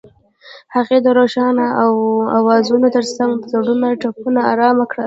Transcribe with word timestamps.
هغې 0.75 0.97
د 1.01 1.07
روښانه 1.19 1.65
اوازونو 2.37 2.87
ترڅنګ 2.95 3.31
د 3.37 3.45
زړونو 3.53 3.87
ټپونه 4.01 4.41
آرام 4.51 4.77
کړل. 4.89 4.99